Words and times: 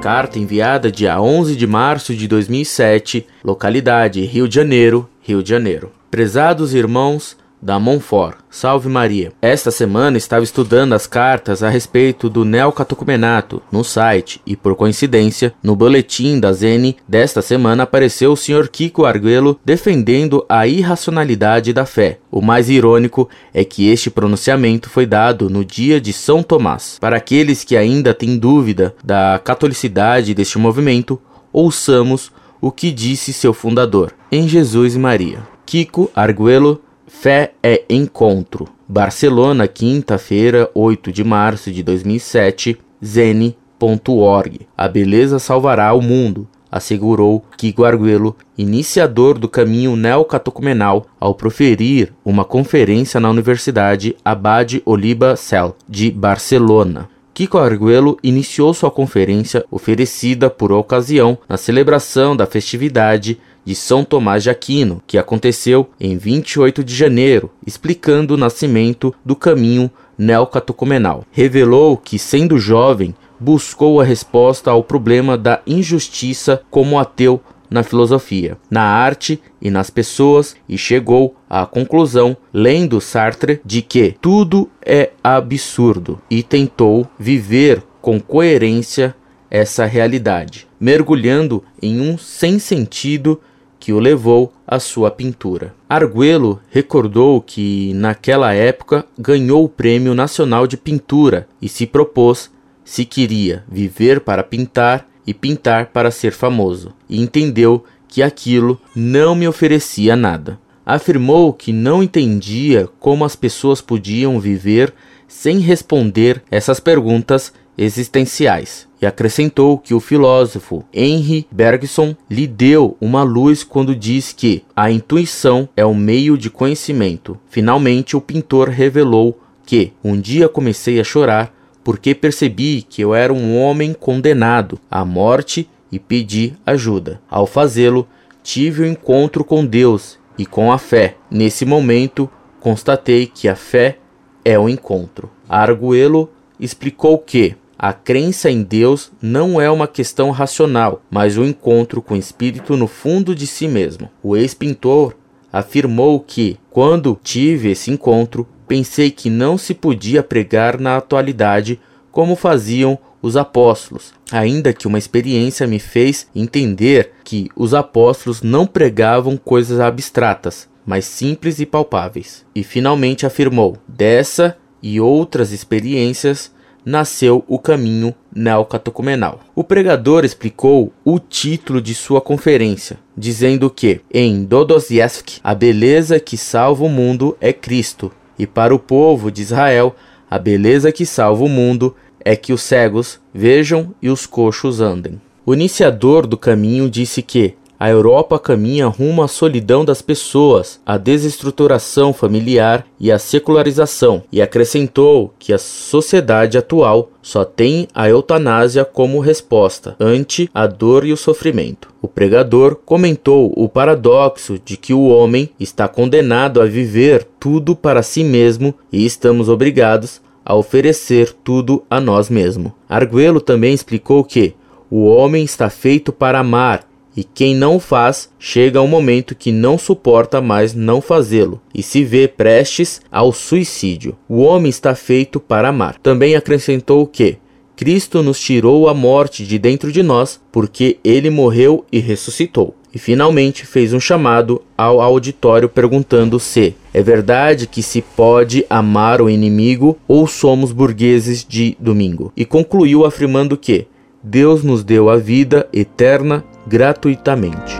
Carta 0.00 0.38
enviada 0.38 0.92
dia 0.92 1.20
11 1.20 1.56
de 1.56 1.66
março 1.66 2.14
de 2.14 2.28
2007, 2.28 3.26
localidade 3.42 4.20
Rio 4.24 4.46
de 4.46 4.54
Janeiro, 4.54 5.08
Rio 5.20 5.42
de 5.42 5.50
Janeiro. 5.50 5.90
Prezados 6.10 6.74
irmãos, 6.74 7.36
da 7.66 7.80
Monfort. 7.80 8.38
Salve 8.48 8.88
Maria. 8.88 9.32
Esta 9.42 9.72
semana 9.72 10.16
estava 10.16 10.44
estudando 10.44 10.92
as 10.92 11.04
cartas 11.04 11.64
a 11.64 11.68
respeito 11.68 12.30
do 12.30 12.44
neocatecumenato 12.44 13.60
no 13.72 13.82
site 13.82 14.40
e, 14.46 14.54
por 14.54 14.76
coincidência, 14.76 15.52
no 15.60 15.74
boletim 15.74 16.38
da 16.38 16.52
Zene 16.52 16.96
desta 17.08 17.42
semana 17.42 17.82
apareceu 17.82 18.30
o 18.30 18.36
Sr. 18.36 18.68
Kiko 18.68 19.04
Arguello 19.04 19.58
defendendo 19.64 20.46
a 20.48 20.64
irracionalidade 20.68 21.72
da 21.72 21.84
fé. 21.84 22.20
O 22.30 22.40
mais 22.40 22.70
irônico 22.70 23.28
é 23.52 23.64
que 23.64 23.88
este 23.88 24.10
pronunciamento 24.10 24.88
foi 24.88 25.04
dado 25.04 25.50
no 25.50 25.64
dia 25.64 26.00
de 26.00 26.12
São 26.12 26.44
Tomás. 26.44 26.98
Para 27.00 27.16
aqueles 27.16 27.64
que 27.64 27.76
ainda 27.76 28.14
têm 28.14 28.38
dúvida 28.38 28.94
da 29.02 29.40
catolicidade 29.42 30.34
deste 30.34 30.56
movimento, 30.56 31.20
ouçamos 31.52 32.30
o 32.60 32.70
que 32.70 32.92
disse 32.92 33.32
seu 33.32 33.52
fundador, 33.52 34.12
em 34.30 34.46
Jesus 34.46 34.94
e 34.94 34.98
Maria. 35.00 35.56
Kiko 35.66 36.08
Arguello 36.14 36.80
Fé 37.18 37.54
é 37.62 37.82
Encontro. 37.88 38.68
Barcelona, 38.86 39.66
quinta-feira, 39.66 40.70
8 40.74 41.10
de 41.10 41.24
março 41.24 41.72
de 41.72 41.82
2007, 41.82 42.78
zene.org. 43.02 44.60
A 44.76 44.86
beleza 44.86 45.38
salvará 45.38 45.92
o 45.94 46.02
mundo, 46.02 46.46
assegurou 46.70 47.42
Kiko 47.56 47.84
Arguello, 47.84 48.36
iniciador 48.56 49.38
do 49.38 49.48
caminho 49.48 49.96
neocatecumenal, 49.96 51.06
ao 51.18 51.34
proferir 51.34 52.12
uma 52.22 52.44
conferência 52.44 53.18
na 53.18 53.30
Universidade 53.30 54.14
Abad 54.22 54.82
Oliba 54.84 55.36
Cel, 55.36 55.74
de 55.88 56.10
Barcelona. 56.10 57.08
Kiko 57.32 57.58
Arguello 57.58 58.18
iniciou 58.22 58.72
sua 58.74 58.90
conferência 58.90 59.64
oferecida 59.70 60.50
por 60.50 60.70
ocasião 60.70 61.36
na 61.48 61.56
celebração 61.56 62.36
da 62.36 62.46
festividade 62.46 63.38
de 63.66 63.74
São 63.74 64.04
Tomás 64.04 64.44
de 64.44 64.48
Aquino, 64.48 65.02
que 65.06 65.18
aconteceu 65.18 65.90
em 66.00 66.16
28 66.16 66.84
de 66.84 66.94
janeiro, 66.94 67.50
explicando 67.66 68.34
o 68.34 68.36
nascimento 68.36 69.12
do 69.24 69.34
caminho 69.34 69.90
neocatecumenal. 70.16 71.24
Revelou 71.32 71.96
que, 71.96 72.18
sendo 72.18 72.58
jovem, 72.58 73.12
buscou 73.40 74.00
a 74.00 74.04
resposta 74.04 74.70
ao 74.70 74.84
problema 74.84 75.36
da 75.36 75.60
injustiça 75.66 76.62
como 76.70 76.98
ateu 76.98 77.40
na 77.68 77.82
filosofia, 77.82 78.56
na 78.70 78.82
arte 78.82 79.42
e 79.60 79.70
nas 79.70 79.90
pessoas 79.90 80.54
e 80.68 80.78
chegou 80.78 81.34
à 81.50 81.66
conclusão, 81.66 82.36
lendo 82.54 83.00
Sartre, 83.00 83.60
de 83.64 83.82
que 83.82 84.14
tudo 84.20 84.70
é 84.80 85.10
absurdo 85.22 86.20
e 86.30 86.44
tentou 86.44 87.06
viver 87.18 87.82
com 88.00 88.20
coerência 88.20 89.16
essa 89.50 89.84
realidade, 89.84 90.68
mergulhando 90.78 91.62
em 91.82 92.00
um 92.00 92.16
sem 92.16 92.58
sentido 92.58 93.40
que 93.78 93.92
o 93.92 93.98
levou 93.98 94.52
à 94.66 94.80
sua 94.80 95.10
pintura. 95.10 95.74
Arguello 95.88 96.60
recordou 96.70 97.40
que, 97.40 97.92
naquela 97.94 98.52
época, 98.52 99.04
ganhou 99.18 99.64
o 99.64 99.68
Prêmio 99.68 100.14
Nacional 100.14 100.66
de 100.66 100.76
Pintura 100.76 101.48
e 101.60 101.68
se 101.68 101.86
propôs, 101.86 102.50
se 102.84 103.04
queria, 103.04 103.64
viver 103.68 104.20
para 104.20 104.42
pintar 104.42 105.06
e 105.26 105.34
pintar 105.34 105.86
para 105.86 106.10
ser 106.10 106.32
famoso, 106.32 106.92
e 107.08 107.20
entendeu 107.20 107.84
que 108.08 108.22
aquilo 108.22 108.80
não 108.94 109.34
me 109.34 109.48
oferecia 109.48 110.14
nada. 110.14 110.58
Afirmou 110.84 111.52
que 111.52 111.72
não 111.72 112.02
entendia 112.02 112.88
como 113.00 113.24
as 113.24 113.34
pessoas 113.34 113.80
podiam 113.80 114.38
viver 114.38 114.94
sem 115.26 115.58
responder 115.58 116.42
essas 116.50 116.78
perguntas 116.78 117.52
existenciais 117.76 118.86
e 119.00 119.06
acrescentou 119.06 119.78
que 119.78 119.94
o 119.94 120.00
filósofo 120.00 120.84
Henry 120.92 121.46
Bergson 121.50 122.16
lhe 122.30 122.46
deu 122.46 122.96
uma 123.00 123.22
luz 123.22 123.62
quando 123.62 123.94
diz 123.94 124.32
que 124.32 124.62
a 124.74 124.90
intuição 124.90 125.68
é 125.76 125.84
o 125.84 125.94
meio 125.94 126.38
de 126.38 126.48
conhecimento. 126.48 127.38
Finalmente, 127.48 128.16
o 128.16 128.20
pintor 128.20 128.68
revelou 128.68 129.38
que 129.64 129.92
um 130.02 130.18
dia 130.18 130.48
comecei 130.48 130.98
a 131.00 131.04
chorar 131.04 131.52
porque 131.84 132.14
percebi 132.14 132.82
que 132.82 133.02
eu 133.02 133.14
era 133.14 133.32
um 133.32 133.56
homem 133.60 133.92
condenado 133.92 134.78
à 134.90 135.04
morte 135.04 135.68
e 135.92 135.98
pedi 135.98 136.54
ajuda. 136.64 137.20
Ao 137.30 137.46
fazê-lo, 137.46 138.08
tive 138.42 138.82
o 138.82 138.86
um 138.86 138.90
encontro 138.90 139.44
com 139.44 139.64
Deus 139.64 140.18
e 140.38 140.44
com 140.44 140.72
a 140.72 140.78
fé. 140.78 141.16
Nesse 141.30 141.64
momento, 141.64 142.28
constatei 142.60 143.26
que 143.26 143.48
a 143.48 143.54
fé 143.54 143.98
é 144.44 144.58
o 144.58 144.68
encontro. 144.68 145.30
Arguello 145.48 146.28
explicou 146.58 147.18
que 147.18 147.54
a 147.78 147.92
crença 147.92 148.50
em 148.50 148.62
Deus 148.62 149.12
não 149.20 149.60
é 149.60 149.70
uma 149.70 149.86
questão 149.86 150.30
racional, 150.30 151.02
mas 151.10 151.36
o 151.36 151.42
um 151.42 151.44
encontro 151.44 152.00
com 152.00 152.14
o 152.14 152.18
espírito 152.18 152.76
no 152.76 152.86
fundo 152.86 153.34
de 153.34 153.46
si 153.46 153.68
mesmo. 153.68 154.10
O 154.22 154.36
ex-pintor 154.36 155.14
afirmou 155.52 156.20
que, 156.20 156.58
quando 156.70 157.18
tive 157.22 157.70
esse 157.70 157.90
encontro, 157.90 158.46
pensei 158.66 159.10
que 159.10 159.28
não 159.28 159.58
se 159.58 159.74
podia 159.74 160.22
pregar 160.22 160.80
na 160.80 160.96
atualidade 160.96 161.78
como 162.10 162.34
faziam 162.34 162.98
os 163.20 163.36
apóstolos, 163.36 164.14
ainda 164.32 164.72
que 164.72 164.86
uma 164.86 164.98
experiência 164.98 165.66
me 165.66 165.78
fez 165.78 166.28
entender 166.34 167.12
que 167.24 167.50
os 167.54 167.74
apóstolos 167.74 168.40
não 168.40 168.66
pregavam 168.66 169.36
coisas 169.36 169.80
abstratas, 169.80 170.68
mas 170.84 171.04
simples 171.04 171.58
e 171.58 171.66
palpáveis. 171.66 172.44
E 172.54 172.62
finalmente 172.62 173.26
afirmou: 173.26 173.76
dessa 173.86 174.56
e 174.82 175.00
outras 175.00 175.52
experiências 175.52 176.52
nasceu 176.86 177.44
o 177.48 177.58
caminho 177.58 178.14
neocatecumenal. 178.32 179.40
O 179.56 179.64
pregador 179.64 180.24
explicou 180.24 180.92
o 181.04 181.18
título 181.18 181.82
de 181.82 181.92
sua 181.96 182.20
conferência, 182.20 182.96
dizendo 183.16 183.68
que, 183.68 184.00
em 184.08 184.44
Dostoiévski, 184.44 185.40
a 185.42 185.52
beleza 185.52 186.20
que 186.20 186.36
salva 186.36 186.84
o 186.84 186.88
mundo 186.88 187.36
é 187.40 187.52
Cristo, 187.52 188.12
e 188.38 188.46
para 188.46 188.72
o 188.72 188.78
povo 188.78 189.32
de 189.32 189.42
Israel, 189.42 189.96
a 190.30 190.38
beleza 190.38 190.92
que 190.92 191.04
salva 191.04 191.42
o 191.42 191.48
mundo 191.48 191.96
é 192.24 192.36
que 192.36 192.52
os 192.52 192.62
cegos 192.62 193.18
vejam 193.34 193.92
e 194.00 194.08
os 194.08 194.24
coxos 194.24 194.80
andem. 194.80 195.20
O 195.44 195.54
iniciador 195.54 196.26
do 196.26 196.36
caminho 196.36 196.88
disse 196.88 197.20
que 197.20 197.54
a 197.78 197.90
Europa 197.90 198.38
caminha 198.38 198.86
rumo 198.86 199.22
à 199.22 199.28
solidão 199.28 199.84
das 199.84 200.00
pessoas, 200.00 200.80
à 200.84 200.96
desestruturação 200.96 202.12
familiar 202.12 202.86
e 202.98 203.12
à 203.12 203.18
secularização, 203.18 204.22
e 204.32 204.40
acrescentou 204.40 205.34
que 205.38 205.52
a 205.52 205.58
sociedade 205.58 206.56
atual 206.56 207.10
só 207.20 207.44
tem 207.44 207.88
a 207.94 208.08
eutanásia 208.08 208.84
como 208.84 209.20
resposta 209.20 209.96
ante 210.00 210.48
a 210.54 210.66
dor 210.66 211.04
e 211.04 211.12
o 211.12 211.16
sofrimento. 211.16 211.88
O 212.00 212.08
pregador 212.08 212.76
comentou 212.84 213.52
o 213.56 213.68
paradoxo 213.68 214.58
de 214.64 214.76
que 214.76 214.94
o 214.94 215.08
homem 215.08 215.50
está 215.58 215.88
condenado 215.88 216.60
a 216.60 216.66
viver 216.66 217.26
tudo 217.38 217.74
para 217.74 218.02
si 218.02 218.22
mesmo 218.22 218.74
e 218.92 219.04
estamos 219.04 219.48
obrigados 219.48 220.20
a 220.44 220.54
oferecer 220.54 221.32
tudo 221.42 221.82
a 221.90 222.00
nós 222.00 222.30
mesmos. 222.30 222.70
Arguello 222.88 223.40
também 223.40 223.74
explicou 223.74 224.22
que 224.22 224.54
o 224.88 225.06
homem 225.06 225.42
está 225.42 225.68
feito 225.68 226.12
para 226.12 226.38
amar 226.38 226.86
e 227.16 227.24
quem 227.24 227.54
não 227.54 227.80
faz, 227.80 228.28
chega 228.38 228.82
um 228.82 228.86
momento 228.86 229.34
que 229.34 229.50
não 229.50 229.78
suporta 229.78 230.40
mais 230.40 230.74
não 230.74 231.00
fazê-lo 231.00 231.60
e 231.74 231.82
se 231.82 232.04
vê 232.04 232.28
prestes 232.28 233.00
ao 233.10 233.32
suicídio. 233.32 234.14
O 234.28 234.42
homem 234.42 234.68
está 234.68 234.94
feito 234.94 235.40
para 235.40 235.68
amar. 235.70 235.96
Também 236.02 236.36
acrescentou 236.36 237.06
que 237.06 237.38
Cristo 237.74 238.22
nos 238.22 238.40
tirou 238.40 238.88
a 238.88 238.94
morte 238.94 239.46
de 239.46 239.58
dentro 239.58 239.92
de 239.92 240.02
nós, 240.02 240.40
porque 240.50 240.98
ele 241.04 241.30
morreu 241.30 241.84
e 241.90 241.98
ressuscitou. 241.98 242.74
E 242.94 242.98
finalmente 242.98 243.66
fez 243.66 243.92
um 243.92 244.00
chamado 244.00 244.62
ao 244.76 245.02
auditório 245.02 245.68
perguntando 245.68 246.40
se 246.40 246.74
é 246.94 247.02
verdade 247.02 247.66
que 247.66 247.82
se 247.82 248.00
pode 248.00 248.64
amar 248.70 249.20
o 249.20 249.28
inimigo 249.28 249.98
ou 250.08 250.26
somos 250.26 250.72
burgueses 250.72 251.44
de 251.46 251.76
domingo. 251.78 252.32
E 252.34 252.46
concluiu 252.46 253.04
afirmando 253.04 253.58
que 253.58 253.86
Deus 254.22 254.64
nos 254.64 254.82
deu 254.82 255.10
a 255.10 255.18
vida 255.18 255.68
eterna 255.74 256.42
gratuitamente. 256.66 257.76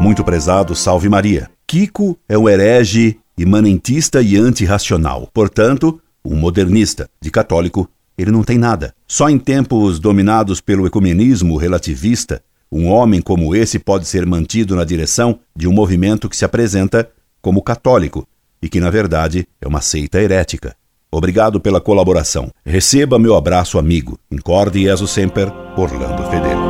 Muito 0.00 0.22
prezado, 0.22 0.74
salve 0.74 1.08
Maria. 1.08 1.50
Kiko 1.66 2.18
é 2.28 2.36
um 2.36 2.48
herege, 2.48 3.18
imanentista 3.38 4.20
e 4.20 4.36
antirracional. 4.36 5.28
Portanto, 5.32 5.98
um 6.24 6.36
modernista. 6.36 7.08
De 7.20 7.30
católico, 7.30 7.88
ele 8.16 8.30
não 8.30 8.44
tem 8.44 8.58
nada. 8.58 8.94
Só 9.08 9.30
em 9.30 9.38
tempos 9.38 9.98
dominados 9.98 10.60
pelo 10.60 10.86
ecumenismo 10.86 11.56
relativista, 11.56 12.42
um 12.70 12.86
homem 12.86 13.22
como 13.22 13.54
esse 13.54 13.78
pode 13.78 14.06
ser 14.06 14.26
mantido 14.26 14.76
na 14.76 14.84
direção 14.84 15.38
de 15.56 15.66
um 15.66 15.72
movimento 15.72 16.28
que 16.28 16.36
se 16.36 16.44
apresenta 16.44 17.08
como 17.40 17.62
católico 17.62 18.28
e 18.60 18.68
que, 18.68 18.80
na 18.80 18.90
verdade, 18.90 19.48
é 19.60 19.66
uma 19.66 19.80
seita 19.80 20.20
herética. 20.20 20.76
Obrigado 21.14 21.60
pela 21.60 21.80
colaboração. 21.80 22.50
Receba 22.66 23.20
meu 23.20 23.36
abraço 23.36 23.78
amigo. 23.78 24.18
Incorde 24.32 24.82
Jesus 24.82 25.12
Semper, 25.12 25.48
Orlando 25.76 26.28
Fedeli. 26.28 26.63